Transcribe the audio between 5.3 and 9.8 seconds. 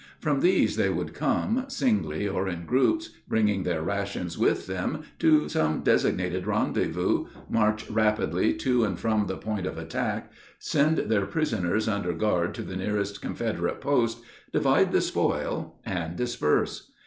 some designated rendezvous, march rapidly to and from the point of